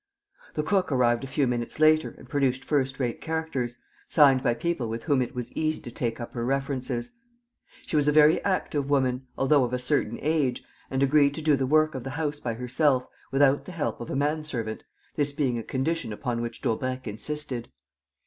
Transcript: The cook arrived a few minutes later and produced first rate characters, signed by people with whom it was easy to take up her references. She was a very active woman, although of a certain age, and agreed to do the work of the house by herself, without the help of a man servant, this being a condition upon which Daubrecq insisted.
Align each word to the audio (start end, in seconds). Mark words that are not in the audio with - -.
The 0.55 0.63
cook 0.63 0.91
arrived 0.91 1.23
a 1.23 1.27
few 1.27 1.45
minutes 1.45 1.79
later 1.79 2.15
and 2.17 2.27
produced 2.27 2.65
first 2.65 2.99
rate 2.99 3.21
characters, 3.21 3.77
signed 4.07 4.41
by 4.41 4.55
people 4.55 4.89
with 4.89 5.03
whom 5.03 5.21
it 5.21 5.35
was 5.35 5.51
easy 5.51 5.79
to 5.79 5.91
take 5.91 6.19
up 6.19 6.33
her 6.33 6.43
references. 6.43 7.11
She 7.85 7.95
was 7.95 8.07
a 8.07 8.11
very 8.11 8.43
active 8.43 8.89
woman, 8.89 9.27
although 9.37 9.63
of 9.63 9.73
a 9.73 9.77
certain 9.77 10.17
age, 10.23 10.63
and 10.89 11.03
agreed 11.03 11.35
to 11.35 11.43
do 11.43 11.55
the 11.55 11.67
work 11.67 11.93
of 11.93 12.03
the 12.03 12.09
house 12.17 12.39
by 12.39 12.55
herself, 12.55 13.05
without 13.31 13.65
the 13.65 13.73
help 13.73 14.01
of 14.01 14.09
a 14.09 14.15
man 14.15 14.43
servant, 14.43 14.83
this 15.17 15.33
being 15.33 15.59
a 15.59 15.63
condition 15.63 16.11
upon 16.11 16.41
which 16.41 16.63
Daubrecq 16.63 17.05
insisted. 17.07 17.69